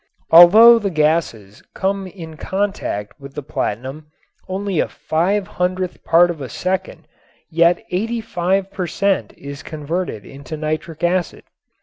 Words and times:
Although 0.31 0.79
the 0.79 0.89
gases 0.89 1.61
come 1.75 2.07
in 2.07 2.35
contact 2.35 3.13
with 3.19 3.35
the 3.35 3.43
platinum 3.43 4.07
only 4.47 4.79
a 4.79 4.87
five 4.87 5.45
hundredth 5.45 6.03
part 6.03 6.31
of 6.31 6.41
a 6.41 6.49
second 6.49 7.07
yet 7.51 7.85
eighty 7.91 8.19
five 8.19 8.71
per 8.71 8.87
cent. 8.87 9.31
is 9.37 9.61
converted 9.61 10.25
into 10.25 10.57
nitric 10.57 11.03
acid. 11.03 11.43